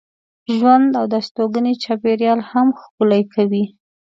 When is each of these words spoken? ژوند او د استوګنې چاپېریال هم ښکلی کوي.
ژوند 0.57 0.89
او 0.99 1.05
د 1.11 1.13
استوګنې 1.21 1.73
چاپېریال 1.83 2.39
هم 2.51 2.67
ښکلی 2.81 3.23
کوي. 3.33 3.65